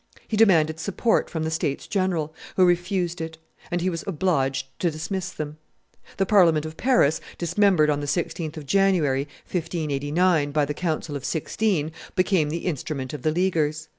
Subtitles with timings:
[0.27, 3.37] He demanded support from the states general, who refused it;
[3.69, 5.57] and he was obliged to dismiss them.
[6.17, 11.23] The Parliament of Paris, dismembered on the 16th of January, 1589, by the council of
[11.23, 13.89] Sixteen, became the instrument of the Leaguers.